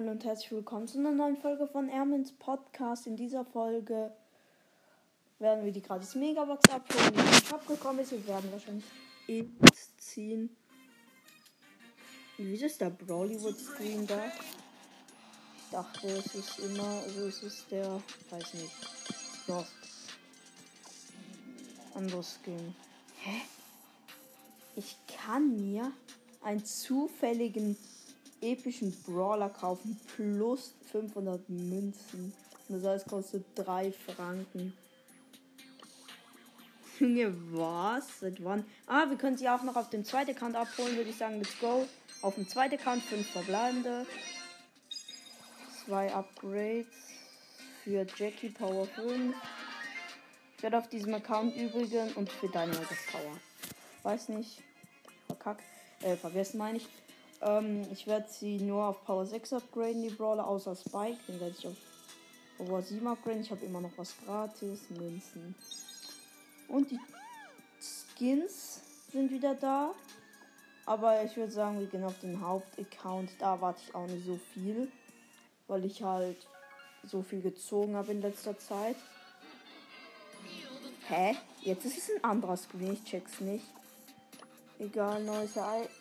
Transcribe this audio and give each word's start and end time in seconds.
Hallo 0.00 0.12
und 0.12 0.24
herzlich 0.24 0.50
willkommen 0.52 0.88
zu 0.88 0.96
einer 0.96 1.12
neuen 1.12 1.36
Folge 1.36 1.66
von 1.66 1.90
Ermins 1.90 2.32
Podcast. 2.32 3.06
In 3.06 3.16
dieser 3.16 3.44
Folge 3.44 4.10
werden 5.38 5.62
wir 5.62 5.72
die 5.72 5.82
gratis 5.82 6.14
Megabox 6.14 6.70
abholen, 6.70 7.12
die 7.12 7.20
den 7.20 7.44
Shop 7.44 7.66
gekommen 7.66 7.98
ist. 7.98 8.12
Wir 8.12 8.26
werden 8.26 8.50
wahrscheinlich 8.50 8.86
Ems 9.28 9.94
ziehen. 9.98 10.56
Wieso 12.38 12.64
ist 12.64 12.80
der 12.80 12.88
Brawlywood 12.88 13.58
Screen 13.58 14.06
da? 14.06 14.24
Ich 14.24 15.70
dachte, 15.70 16.08
es 16.08 16.34
ist 16.34 16.58
immer, 16.60 17.02
also 17.04 17.26
es 17.26 17.42
ist 17.42 17.70
der, 17.70 18.00
weiß 18.30 18.54
nicht, 18.54 18.72
Lost. 19.48 19.74
Anderes 21.94 22.38
Skin. 22.42 22.74
Hä? 23.18 23.42
Ich 24.76 24.96
kann 25.06 25.60
mir 25.60 25.92
einen 26.40 26.64
zufälligen 26.64 27.76
epischen 28.40 28.94
Brawler 29.06 29.50
kaufen 29.50 29.98
plus 30.16 30.74
500 30.92 31.48
Münzen. 31.48 32.32
Das 32.68 32.84
heißt, 32.84 33.08
kostet 33.08 33.44
3 33.56 33.92
Franken. 33.92 34.72
Junge, 37.00 37.34
was? 37.52 38.20
Seit 38.20 38.44
wann? 38.44 38.64
Ah, 38.86 39.08
wir 39.08 39.16
können 39.16 39.36
sie 39.36 39.48
auch 39.48 39.62
noch 39.62 39.76
auf 39.76 39.88
dem 39.90 40.04
zweiten 40.04 40.32
Account 40.32 40.54
abholen, 40.54 40.96
würde 40.96 41.10
ich 41.10 41.16
sagen. 41.16 41.38
Let's 41.38 41.58
go. 41.58 41.86
Auf 42.22 42.34
dem 42.34 42.46
zweiten 42.46 42.74
Account 42.74 43.02
5 43.02 43.26
verbleibende. 43.26 44.06
Zwei 45.84 46.12
Upgrades 46.12 46.86
für 47.82 48.06
Jackie 48.16 48.50
Power 48.50 48.86
5. 48.86 49.34
Ich 50.56 50.62
werde 50.62 50.76
auf 50.78 50.88
diesem 50.88 51.14
Account 51.14 51.56
übrigen 51.56 52.12
und 52.12 52.30
für 52.30 52.48
Dynamite 52.48 52.96
Power. 53.10 53.40
Weiß 54.02 54.28
nicht. 54.28 54.62
Verkackt. 55.26 55.64
Äh, 56.02 56.16
vergessen 56.16 56.58
meine 56.58 56.76
ich. 56.76 56.88
Ähm, 57.42 57.86
ich 57.90 58.06
werde 58.06 58.28
sie 58.28 58.58
nur 58.58 58.86
auf 58.86 59.04
Power 59.04 59.24
6 59.24 59.54
upgraden, 59.54 60.02
die 60.02 60.10
Brawler, 60.10 60.46
außer 60.46 60.76
Spike. 60.76 61.18
Den 61.26 61.40
werde 61.40 61.54
ich 61.58 61.66
auf 61.66 61.76
Power 62.58 62.82
7 62.82 63.06
upgraden. 63.06 63.40
Ich 63.40 63.50
habe 63.50 63.64
immer 63.64 63.80
noch 63.80 63.96
was 63.96 64.14
gratis. 64.24 64.90
Münzen. 64.90 65.54
Und 66.68 66.90
die 66.90 67.00
Skins 67.80 68.80
sind 69.12 69.30
wieder 69.30 69.54
da. 69.54 69.92
Aber 70.86 71.22
ich 71.22 71.36
würde 71.36 71.52
sagen, 71.52 71.80
wir 71.80 71.86
gehen 71.86 72.04
auf 72.04 72.18
den 72.20 72.40
Hauptaccount. 72.40 73.30
Da 73.38 73.60
warte 73.60 73.80
ich 73.86 73.94
auch 73.94 74.06
nicht 74.06 74.26
so 74.26 74.38
viel. 74.52 74.90
Weil 75.66 75.84
ich 75.84 76.02
halt 76.02 76.46
so 77.04 77.22
viel 77.22 77.40
gezogen 77.40 77.96
habe 77.96 78.12
in 78.12 78.20
letzter 78.20 78.58
Zeit. 78.58 78.96
Hä? 81.08 81.36
Jetzt 81.62 81.86
ist 81.86 81.98
es 81.98 82.10
ein 82.16 82.24
anderer 82.24 82.56
Screen. 82.56 82.92
Ich 82.92 83.04
check's 83.04 83.40
nicht. 83.40 83.64
Egal, 84.78 85.22
neues 85.24 85.56
Ereignis. 85.56 85.99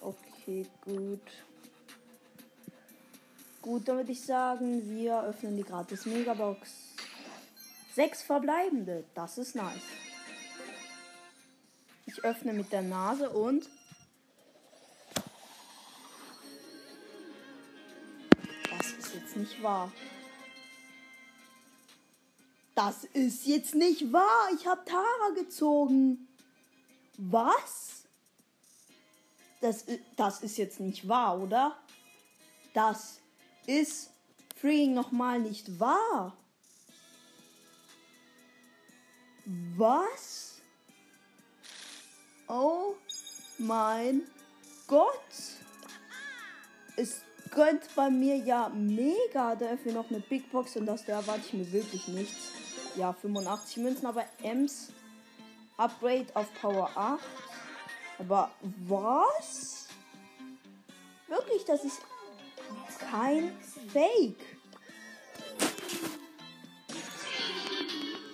Okay, 0.00 0.66
gut. 0.84 1.20
Gut, 3.60 3.88
dann 3.88 3.96
würde 3.96 4.12
ich 4.12 4.24
sagen, 4.24 4.88
wir 4.90 5.22
öffnen 5.24 5.56
die 5.56 5.64
gratis 5.64 6.06
Megabox. 6.06 6.70
Sechs 7.94 8.22
verbleibende. 8.22 9.04
Das 9.14 9.38
ist 9.38 9.56
nice. 9.56 9.82
Ich 12.06 12.22
öffne 12.24 12.52
mit 12.52 12.70
der 12.72 12.82
Nase 12.82 13.30
und. 13.30 13.68
Das 18.70 18.92
ist 18.92 19.14
jetzt 19.14 19.36
nicht 19.36 19.62
wahr. 19.62 19.90
Das 22.76 23.04
ist 23.04 23.46
jetzt 23.46 23.74
nicht 23.74 24.12
wahr. 24.12 24.50
Ich 24.54 24.66
habe 24.66 24.84
Tara 24.84 25.30
gezogen. 25.34 26.28
Was? 27.16 28.02
Das, 29.62 29.86
das 30.16 30.42
ist 30.42 30.58
jetzt 30.58 30.78
nicht 30.78 31.08
wahr, 31.08 31.40
oder? 31.40 31.74
Das 32.74 33.20
ist 33.64 34.10
freaking 34.56 34.92
nochmal 34.92 35.40
nicht 35.40 35.80
wahr. 35.80 36.36
Was? 39.76 40.60
Oh 42.46 42.94
mein 43.56 44.28
Gott. 44.86 45.14
Es 46.96 47.22
gönnt 47.50 47.94
bei 47.94 48.10
mir 48.10 48.36
ja 48.36 48.70
mega 48.70 49.54
dafür 49.54 49.92
noch 49.92 50.10
eine 50.10 50.20
Big 50.20 50.50
Box 50.50 50.76
und 50.76 50.86
das 50.86 51.04
da 51.04 51.14
erwarte 51.14 51.42
ich 51.46 51.52
mir 51.52 51.72
wirklich 51.72 52.08
nichts 52.08 52.52
ja, 52.96 53.12
85 53.12 53.76
Münzen, 53.78 54.06
aber 54.06 54.24
Ems 54.42 54.88
Upgrade 55.76 56.26
auf 56.34 56.52
Power 56.60 56.90
8. 56.94 57.20
Aber 58.18 58.50
was? 58.86 59.88
Wirklich, 61.28 61.64
das 61.64 61.84
ist 61.84 62.00
kein 63.10 63.52
Fake. 63.92 64.40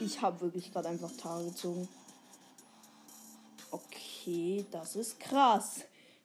Ich 0.00 0.20
habe 0.20 0.40
wirklich 0.42 0.72
gerade 0.72 0.88
einfach 0.88 1.10
Tage 1.16 1.46
gezogen. 1.46 1.88
Okay, 3.70 4.64
das 4.70 4.96
ist 4.96 5.18
krass. 5.18 5.80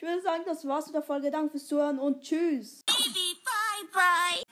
Ich 0.00 0.08
würde 0.08 0.22
sagen, 0.22 0.44
das 0.46 0.66
war's 0.66 0.86
mit 0.86 0.94
der 0.94 1.02
Folge. 1.02 1.30
Danke 1.30 1.50
fürs 1.50 1.66
Zuhören 1.66 1.98
und 1.98 2.22
tschüss. 2.22 2.84
Baby, 2.86 3.36
bye, 3.44 3.86
bye. 3.92 4.49